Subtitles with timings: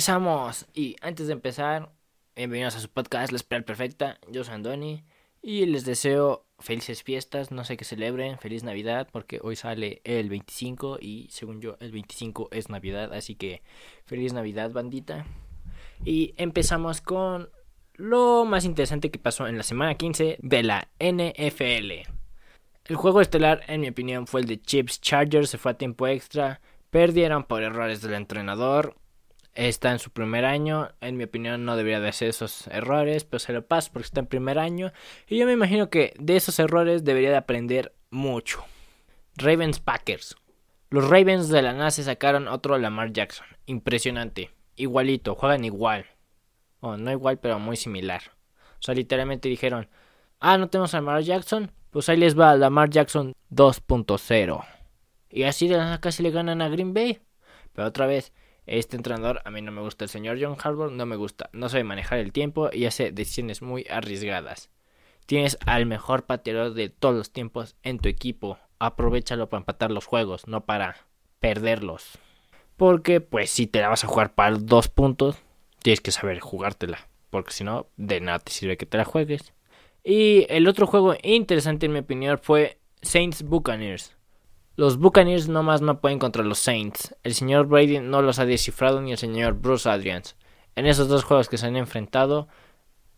[0.00, 0.66] regresamos.
[0.72, 1.92] Y antes de empezar,
[2.34, 4.18] bienvenidos a su podcast La Espera Perfecta.
[4.30, 5.04] Yo soy Andoni
[5.42, 7.50] y les deseo felices fiestas.
[7.50, 11.92] No sé qué celebren, feliz Navidad, porque hoy sale el 25 y según yo, el
[11.92, 13.12] 25 es Navidad.
[13.12, 13.60] Así que
[14.06, 15.26] feliz Navidad, bandita.
[16.02, 17.50] Y empezamos con
[17.96, 22.08] lo más interesante que pasó en la semana 15 de la NFL.
[22.86, 25.50] El juego estelar, en mi opinión, fue el de Chips Chargers.
[25.50, 26.62] Se fue a tiempo extra.
[26.88, 28.96] Perdieron por errores del entrenador
[29.54, 30.90] está en su primer año.
[31.00, 34.20] En mi opinión no debería de hacer esos errores, pero se lo paso porque está
[34.20, 34.92] en primer año.
[35.26, 38.64] Y yo me imagino que de esos errores debería de aprender mucho.
[39.36, 40.36] Ravens Packers.
[40.90, 43.46] Los Ravens de la NASA sacaron otro Lamar Jackson.
[43.66, 44.50] Impresionante.
[44.76, 46.06] Igualito, juegan igual.
[46.80, 48.22] O no igual, pero muy similar.
[48.78, 49.88] O sea, literalmente dijeron,
[50.40, 51.70] ah, no tenemos a Lamar Jackson.
[51.90, 54.64] Pues ahí les va Lamar Jackson 2.0.
[55.30, 57.20] Y así de la casi le ganan a Green Bay.
[57.72, 58.32] Pero otra vez,
[58.66, 60.04] este entrenador a mí no me gusta.
[60.04, 61.50] El señor John Harbaugh no me gusta.
[61.52, 64.70] No sabe manejar el tiempo y hace decisiones muy arriesgadas.
[65.26, 68.58] Tienes al mejor pateador de todos los tiempos en tu equipo.
[68.78, 70.96] Aprovechalo para empatar los juegos, no para
[71.38, 72.18] perderlos.
[72.76, 75.36] Porque, pues, si te la vas a jugar para dos puntos,
[75.82, 77.08] tienes que saber jugártela.
[77.30, 79.52] Porque si no, de nada te sirve que te la juegues.
[80.02, 84.16] Y el otro juego interesante, en mi opinión, fue Saints Buccaneers.
[84.80, 87.14] Los Buccaneers nomás no pueden contra los Saints.
[87.22, 90.36] El señor Brady no los ha descifrado ni el señor Bruce Adrians.
[90.74, 92.48] En esos dos juegos que se han enfrentado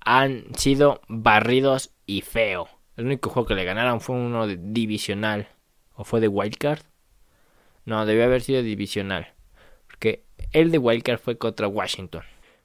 [0.00, 2.66] han sido barridos y feo.
[2.96, 5.50] El único juego que le ganaron fue uno de divisional.
[5.94, 6.80] ¿O fue de Wildcard?
[7.84, 9.32] No, debió haber sido divisional.
[9.86, 12.24] Porque el de Wildcard fue contra Washington.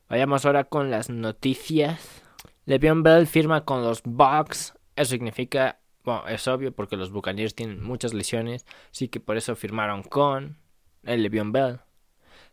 [0.10, 2.24] Vayamos ahora con las noticias.
[2.66, 4.74] Le'Veon Bell firma con los Bucks.
[4.96, 9.58] Eso significa bueno, es obvio porque los Buccaneers tienen muchas lesiones, así que por eso
[9.58, 10.56] firmaron con
[11.04, 11.82] el Le'Veon Bell.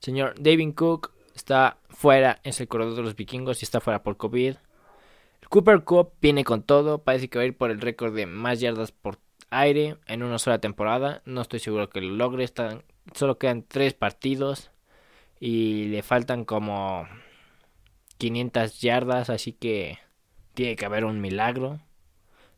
[0.01, 4.17] Señor David Cook está fuera, en el corredor de los vikingos y está fuera por
[4.17, 4.57] COVID.
[5.41, 8.27] El Cooper Cup viene con todo, parece que va a ir por el récord de
[8.27, 9.21] más yardas por
[9.51, 11.23] aire en una sola temporada.
[11.25, 12.83] No estoy seguro que lo logre, están,
[13.15, 14.73] solo quedan tres partidos
[15.39, 17.07] y le faltan como
[18.19, 20.01] 500 yardas, así que
[20.55, 21.79] tiene que haber un milagro.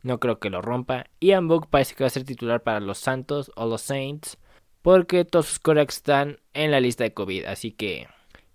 [0.06, 1.06] No creo que lo rompa.
[1.20, 4.38] Ian Book parece que va a ser titular para los Santos o los Saints.
[4.80, 7.46] Porque todos sus corebacks están en la lista de COVID.
[7.46, 8.06] Así que,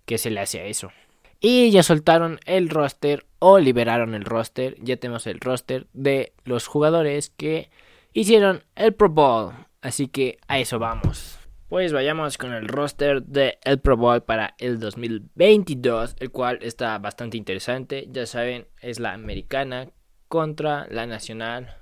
[0.06, 0.92] ¿qué se le hace a eso?
[1.40, 4.78] Y ya soltaron el roster o liberaron el roster.
[4.80, 7.68] Ya tenemos el roster de los jugadores que
[8.14, 9.52] hicieron el Pro Bowl.
[9.82, 11.38] Así que a eso vamos.
[11.68, 16.96] Pues vayamos con el roster del el Pro Bowl para el 2022, el cual está
[16.96, 18.08] bastante interesante.
[18.10, 19.90] Ya saben, es la americana
[20.32, 21.76] contra la nacional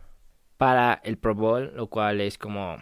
[0.57, 2.79] para el Pro Bowl, lo cual es como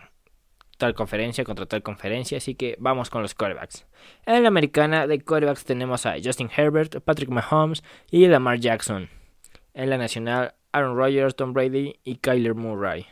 [0.79, 3.87] tal conferencia contra tal conferencia, así que vamos con los quarterbacks.
[4.25, 9.11] En la americana de quarterbacks tenemos a Justin Herbert, Patrick Mahomes y Lamar Jackson.
[9.75, 13.05] En la nacional, Aaron Rodgers, Tom Brady y Kyler Murray.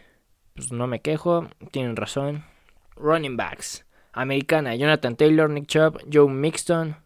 [0.55, 2.47] Pues no me quejo, tienen razón.
[2.97, 3.85] Running backs.
[4.15, 6.97] Americana, Jonathan Taylor, Nick Chubb, Joe Mixton.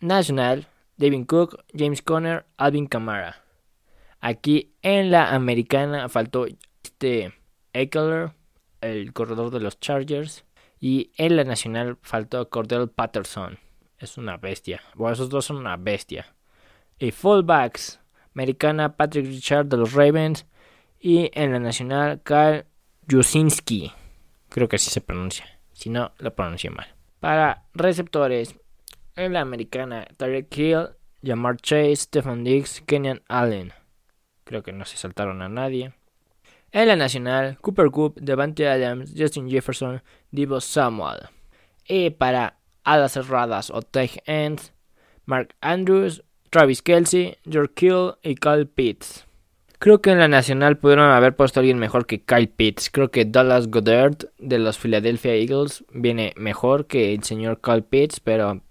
[0.00, 0.66] Nacional,
[0.98, 3.47] David Cook, James Conner, Alvin Kamara.
[4.20, 6.46] Aquí en la americana faltó
[6.82, 7.32] este
[7.72, 8.32] Eckler,
[8.80, 10.44] el corredor de los Chargers.
[10.80, 13.58] Y en la nacional faltó Cordell Patterson.
[13.98, 14.80] Es una bestia.
[14.94, 16.34] Bueno, esos dos son una bestia.
[16.98, 18.00] Y fullbacks.
[18.34, 20.46] Americana Patrick Richard de los Ravens.
[21.00, 22.64] Y en la nacional Kyle
[23.10, 23.92] Jusinski.
[24.48, 25.46] Creo que así se pronuncia.
[25.72, 26.86] Si no, lo pronuncié mal.
[27.20, 28.54] Para receptores.
[29.16, 30.90] En la americana Tarek Hill,
[31.24, 33.72] Jamar Chase, Stephen Diggs, Kenyan Allen.
[34.48, 35.92] Creo que no se saltaron a nadie.
[36.72, 41.28] En la nacional, Cooper Cup, Devante Adams, Justin Jefferson, Divo Samuel.
[41.86, 44.72] Y para alas cerradas o tech ends,
[45.26, 49.26] Mark Andrews, Travis Kelsey, George Kill y Kyle Pitts.
[49.78, 52.88] Creo que en la nacional pudieron haber puesto a alguien mejor que Kyle Pitts.
[52.88, 58.20] Creo que Dallas Goddard de los Philadelphia Eagles viene mejor que el señor Kyle Pitts,
[58.20, 58.62] pero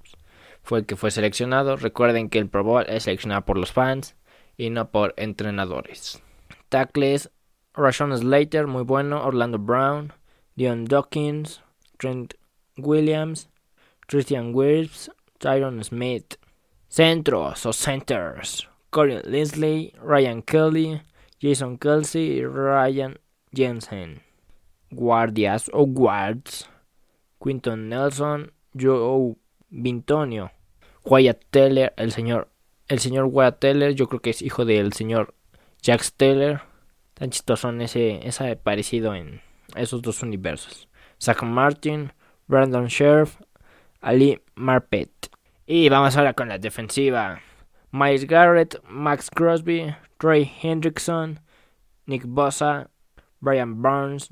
[0.63, 1.75] fue el que fue seleccionado.
[1.75, 4.15] Recuerden que el Pro Bowl es seleccionado por los fans
[4.57, 6.21] y no por entrenadores.
[6.69, 7.29] Tackles,
[7.73, 10.11] Rashon Slater, muy bueno, Orlando Brown,
[10.55, 11.61] Dion Dawkins,
[11.97, 12.33] Trent
[12.77, 13.49] Williams,
[14.07, 16.37] Christian Wirfs, Tyron Smith.
[16.89, 21.01] Centros o centers, Corey Linsley, Ryan Kelly,
[21.39, 23.19] Jason Kelsey y Ryan
[23.53, 24.21] Jensen.
[24.91, 26.69] Guardias o guards,
[27.43, 29.35] Quinton Nelson, Joe
[29.69, 30.51] Vintonio,
[31.03, 32.47] Wyatt Teller, el señor
[32.87, 35.33] el señor Wyatt Teller, yo creo que es hijo del señor
[35.81, 36.61] Jack Teller.
[37.13, 39.41] Tan chistoso ese, ese parecido en
[39.75, 40.87] esos dos universos.
[41.19, 42.13] Zach Martin,
[42.47, 43.37] Brandon Sheriff,
[44.01, 45.09] Ali Marpet.
[45.65, 47.41] Y vamos ahora con la defensiva.
[47.91, 51.39] Miles Garrett, Max Crosby, Trey Hendrickson,
[52.05, 52.89] Nick Bosa,
[53.39, 54.29] Brian Burns,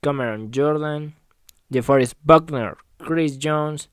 [0.00, 1.14] Cameron Jordan,
[1.68, 3.90] DeForest Buckner, Chris Jones,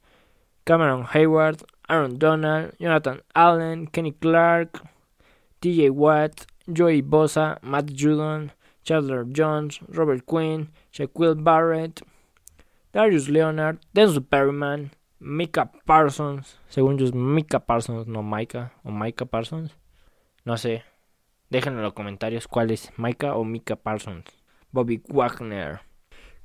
[0.63, 4.81] Cameron Hayward, Aaron Donald, Jonathan Allen, Kenny Clark,
[5.61, 8.51] TJ Watt, Joey Bosa, Matt Judon,
[8.83, 12.01] Chandler Jones, Robert Quinn, Shaquille Barrett,
[12.93, 19.25] Darius Leonard, Denzel Perryman, Mika Parsons, según yo es Mika Parsons, no Micah, o Micah
[19.25, 19.75] Parsons,
[20.43, 20.83] no sé,
[21.49, 24.25] déjenme en los comentarios cuál es Micah o Mika Parsons,
[24.71, 25.81] Bobby Wagner,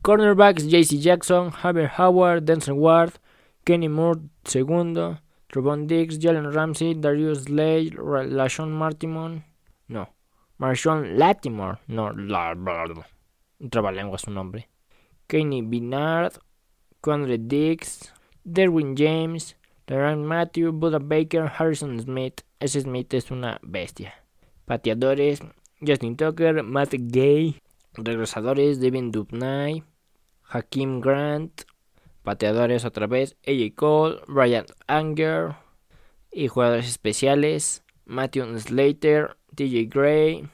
[0.03, 3.13] cornerbacks JC Jackson, Javier Howard, Denzel Ward,
[3.65, 5.21] Kenny Moore segundo,
[5.53, 9.43] Trevon Diggs, Jalen Ramsey, Darius Slade, LaShawn Martimon,
[9.89, 10.09] no,
[10.61, 14.69] Marshawn Latimore, no, la, bla, bla, su nombre,
[15.27, 16.39] Kenny Binard,
[17.01, 18.13] Conrad Diggs,
[18.45, 19.55] Derwin James,
[19.89, 22.45] Laurent Matthew, Buda Baker, Harrison Smith.
[22.61, 24.15] Ese Smith es una bestia.
[24.65, 25.41] Pateadores,
[25.81, 27.57] Justin Tucker, Matt Gay.
[27.95, 29.83] Regresadores, Devin Dubnay,
[30.43, 31.65] Hakim Grant.
[32.23, 35.55] Pateadores otra vez, AJ Cole, Ryan Anger.
[36.33, 40.49] Y jugadores especiales, Matthew Slater, TJ Gray.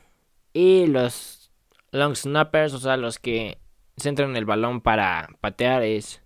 [0.53, 1.51] Y los
[1.91, 3.59] long snappers, o sea, los que
[3.97, 6.23] centran el balón para patear es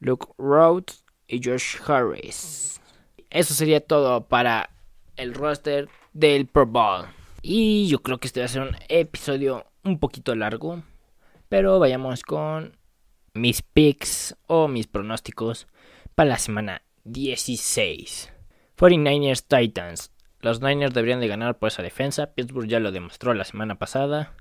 [0.00, 2.80] Luke Rhodes y Josh Harris.
[3.30, 4.70] Eso sería todo para
[5.16, 7.06] el roster del Pro Bowl.
[7.40, 10.82] Y yo creo que este va a ser un episodio un poquito largo.
[11.48, 12.76] Pero vayamos con
[13.34, 15.66] mis picks o mis pronósticos
[16.14, 18.32] para la semana 16.
[18.76, 20.12] 49ers Titans.
[20.40, 22.34] Los Niners deberían de ganar por esa defensa.
[22.34, 24.34] Pittsburgh ya lo demostró la semana pasada.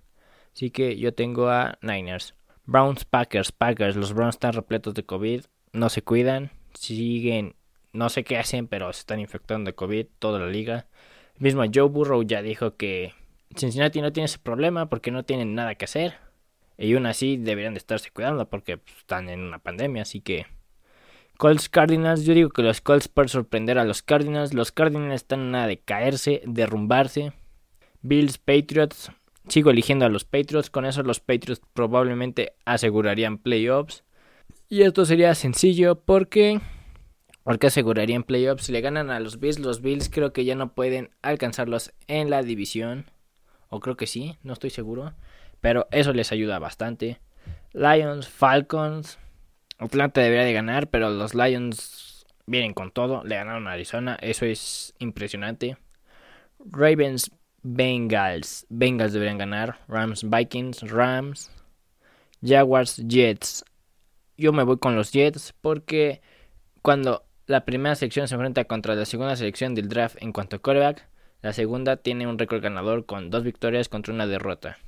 [0.53, 2.33] Así que yo tengo a Niners.
[2.65, 3.95] Browns, Packers, Packers.
[3.95, 5.45] Los Browns están repletos de COVID.
[5.73, 6.51] No se cuidan.
[6.73, 7.55] Siguen.
[7.93, 10.87] No sé qué hacen, pero se están infectando de COVID toda la liga.
[11.37, 13.13] Mismo Joe Burrow ya dijo que
[13.55, 16.15] Cincinnati no tiene ese problema porque no tienen nada que hacer.
[16.81, 20.01] Y aún así deberían de estarse cuidando porque pues, están en una pandemia.
[20.01, 20.47] Así que.
[21.37, 22.25] Colts Cardinals.
[22.25, 24.53] Yo digo que los Colts pueden sorprender a los Cardinals.
[24.55, 27.33] Los Cardinals están en nada de caerse, derrumbarse.
[28.01, 29.11] Bills Patriots.
[29.47, 30.71] Sigo eligiendo a los Patriots.
[30.71, 34.03] Con eso los Patriots probablemente asegurarían playoffs.
[34.67, 36.61] Y esto sería sencillo porque...
[37.43, 38.65] Porque asegurarían playoffs.
[38.65, 42.31] Si le ganan a los Bills, los Bills creo que ya no pueden alcanzarlos en
[42.31, 43.05] la división.
[43.69, 45.13] O creo que sí, no estoy seguro.
[45.61, 47.19] Pero eso les ayuda bastante.
[47.73, 49.17] Lions, Falcons.
[49.77, 53.23] Atlanta debería de ganar, pero los Lions vienen con todo.
[53.23, 54.17] Le ganaron a Arizona.
[54.21, 55.77] Eso es impresionante.
[56.59, 57.31] Ravens,
[57.63, 58.65] Bengals.
[58.69, 59.79] Bengals deberían ganar.
[59.87, 61.51] Rams, Vikings, Rams.
[62.43, 63.63] Jaguars, Jets.
[64.37, 66.21] Yo me voy con los Jets porque
[66.81, 70.59] cuando la primera selección se enfrenta contra la segunda selección del draft en cuanto a
[70.59, 71.07] coreback,
[71.41, 74.79] la segunda tiene un récord ganador con dos victorias contra una derrota.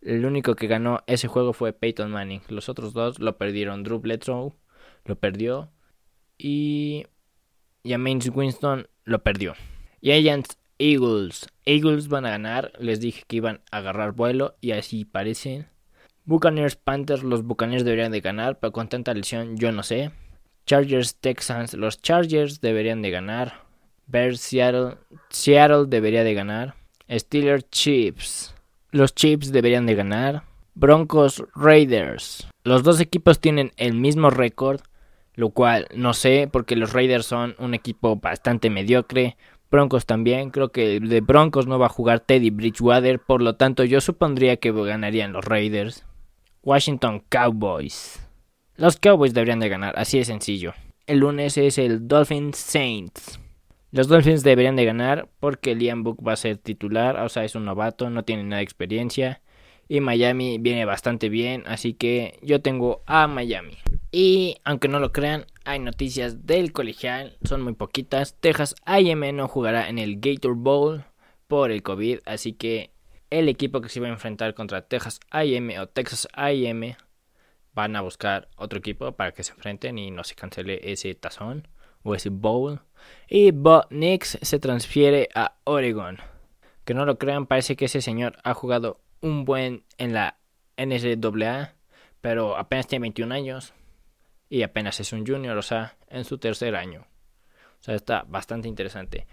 [0.00, 2.42] El único que ganó ese juego fue Peyton Manning.
[2.48, 3.82] Los otros dos lo perdieron.
[3.82, 4.52] Drew Bledsoe
[5.04, 5.70] lo perdió.
[6.36, 7.06] Y
[7.84, 9.54] James Winston lo perdió.
[10.00, 11.48] Giants Eagles.
[11.64, 12.72] Eagles van a ganar.
[12.78, 15.68] Les dije que iban a agarrar vuelo y así parecen.
[16.24, 17.24] Buccaneers Panthers.
[17.24, 20.12] Los Buccaneers deberían de ganar, pero con tanta lesión yo no sé.
[20.66, 21.74] Chargers Texans.
[21.74, 23.64] Los Chargers deberían de ganar.
[24.06, 24.96] Bears Seattle.
[25.30, 26.74] Seattle debería de ganar.
[27.10, 28.54] Steelers Chiefs.
[28.90, 30.44] Los Chiefs deberían de ganar.
[30.74, 32.48] Broncos Raiders.
[32.64, 34.80] Los dos equipos tienen el mismo récord,
[35.34, 39.36] lo cual no sé porque los Raiders son un equipo bastante mediocre.
[39.70, 43.84] Broncos también, creo que de Broncos no va a jugar Teddy Bridgewater, por lo tanto
[43.84, 46.06] yo supondría que ganarían los Raiders.
[46.62, 48.26] Washington Cowboys.
[48.76, 50.72] Los Cowboys deberían de ganar, así de sencillo.
[51.06, 53.38] El lunes es el Dolphins Saints.
[53.90, 57.54] Los Dolphins deberían de ganar porque Liam Book va a ser titular, o sea, es
[57.54, 59.40] un novato, no tiene nada de experiencia.
[59.88, 63.78] Y Miami viene bastante bien, así que yo tengo a Miami.
[64.12, 68.36] Y aunque no lo crean, hay noticias del colegial, son muy poquitas.
[68.38, 71.04] Texas AM no jugará en el Gator Bowl
[71.46, 72.90] por el COVID, así que
[73.30, 76.96] el equipo que se va a enfrentar contra Texas AM o Texas AM
[77.74, 81.66] van a buscar otro equipo para que se enfrenten y no se cancele ese tazón
[82.02, 82.80] o ese bowl.
[83.28, 86.18] Y Bo Nix se transfiere a Oregon.
[86.84, 90.38] Que no lo crean, parece que ese señor ha jugado un buen en la
[90.76, 91.74] NCAA,
[92.20, 93.74] pero apenas tiene 21 años
[94.48, 97.06] y apenas es un junior, o sea, en su tercer año.
[97.80, 99.26] O sea, está bastante interesante.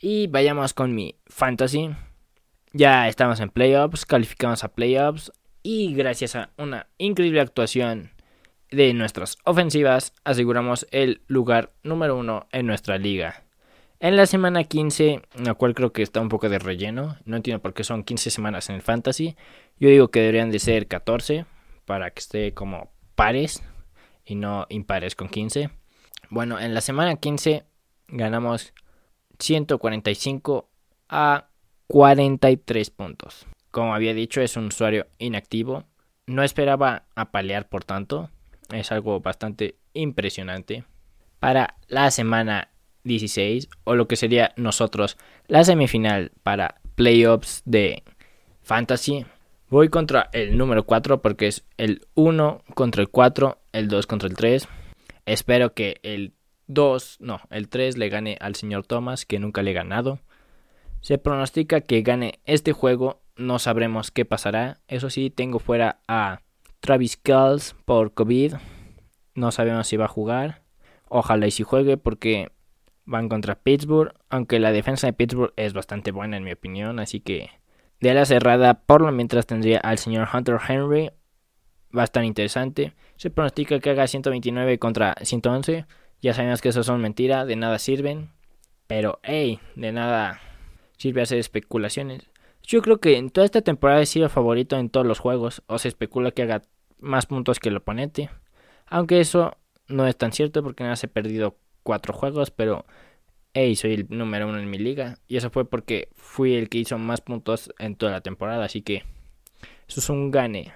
[0.00, 1.90] Y vayamos con mi fantasy.
[2.72, 8.12] Ya estamos en playoffs, calificamos a playoffs y gracias a una increíble actuación
[8.72, 13.44] de nuestras ofensivas aseguramos el lugar número uno en nuestra liga.
[14.00, 17.62] En la semana 15, la cual creo que está un poco de relleno, no entiendo
[17.62, 19.36] por qué son 15 semanas en el fantasy,
[19.78, 21.46] yo digo que deberían de ser 14
[21.84, 23.62] para que esté como pares
[24.24, 25.70] y no impares con 15.
[26.30, 27.64] Bueno, en la semana 15
[28.08, 28.72] ganamos
[29.38, 30.68] 145
[31.08, 31.48] a
[31.86, 33.46] 43 puntos.
[33.70, 35.84] Como había dicho, es un usuario inactivo.
[36.26, 38.30] No esperaba apalear por tanto.
[38.72, 40.84] Es algo bastante impresionante.
[41.38, 42.68] Para la semana
[43.04, 45.16] 16, o lo que sería nosotros
[45.48, 48.02] la semifinal para playoffs de
[48.62, 49.26] Fantasy,
[49.68, 54.28] voy contra el número 4 porque es el 1 contra el 4, el 2 contra
[54.28, 54.68] el 3.
[55.26, 56.34] Espero que el
[56.68, 60.20] 2, no, el 3 le gane al señor Thomas, que nunca le he ganado.
[61.00, 64.80] Se pronostica que gane este juego, no sabremos qué pasará.
[64.86, 66.42] Eso sí, tengo fuera a
[66.82, 68.54] Travis Kells por COVID.
[69.36, 70.62] No sabemos si va a jugar.
[71.08, 72.50] Ojalá y si juegue porque
[73.04, 77.20] van contra Pittsburgh, aunque la defensa de Pittsburgh es bastante buena en mi opinión, así
[77.20, 77.50] que
[78.00, 81.12] de la cerrada por lo mientras tendría al señor Hunter Henry.
[81.96, 82.94] Va a estar interesante.
[83.14, 85.86] Se pronostica que haga 129 contra 111.
[86.20, 88.30] Ya sabemos que eso son mentiras, de nada sirven.
[88.88, 90.40] Pero, hey, de nada
[90.96, 92.31] sirve hacer especulaciones.
[92.62, 95.62] Yo creo que en toda esta temporada he sido favorito en todos los juegos.
[95.66, 96.62] O se especula que haga
[96.98, 98.30] más puntos que el oponente.
[98.86, 99.56] Aunque eso
[99.88, 102.50] no es tan cierto porque nada se he perdido cuatro juegos.
[102.50, 102.86] Pero,
[103.54, 105.18] hey, soy el número uno en mi liga.
[105.26, 108.64] Y eso fue porque fui el que hizo más puntos en toda la temporada.
[108.64, 109.04] Así que
[109.88, 110.72] eso es un gane.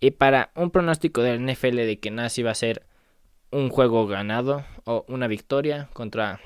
[0.00, 2.86] Y para un pronóstico del NFL de que se iba a ser
[3.50, 6.40] un juego ganado o una victoria contra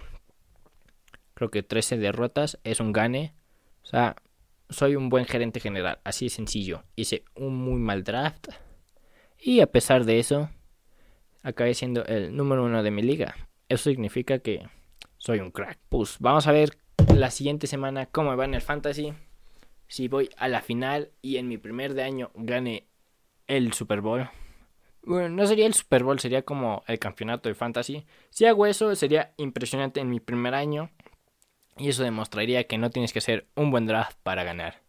[1.34, 3.34] creo que 13 derrotas es un gane.
[3.82, 4.16] O sea,
[4.68, 6.85] soy un buen gerente general, así de sencillo.
[6.97, 8.49] Hice un muy mal draft
[9.38, 10.50] y a pesar de eso
[11.42, 13.35] acabé siendo el número uno de mi liga.
[13.68, 14.68] Eso significa que
[15.18, 15.78] soy un crack.
[15.88, 16.76] Pues vamos a ver
[17.14, 19.12] la siguiente semana cómo va en el fantasy.
[19.87, 22.88] Si voy a la final y en mi primer de año gane
[23.47, 24.28] el Super Bowl.
[25.02, 28.06] Bueno, no sería el Super Bowl, sería como el campeonato de fantasy.
[28.30, 30.90] Si hago eso, sería impresionante en mi primer año.
[31.76, 34.82] Y eso demostraría que no tienes que hacer un buen draft para ganar.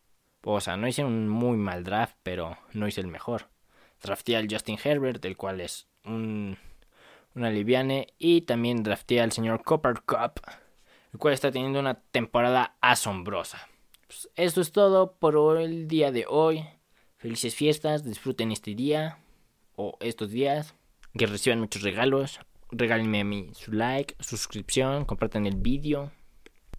[0.43, 3.49] O sea, no hice un muy mal draft, pero no hice el mejor.
[4.01, 6.57] Drafté al Justin Herbert, el cual es un,
[7.33, 8.13] una liviane.
[8.19, 10.41] Y también drafté al señor Copper Cup,
[11.11, 13.67] el cual está teniendo una temporada asombrosa.
[14.05, 16.63] Pues eso es todo por el día de hoy.
[17.17, 19.17] Felices fiestas, disfruten este día
[19.75, 20.75] o estos días,
[21.17, 22.39] que reciban muchos regalos.
[22.71, 26.11] Regálenme a mí su like, suscripción, compartan el vídeo.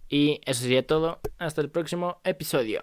[0.08, 1.20] Y eso sería todo.
[1.38, 2.82] Hasta el próximo episodio.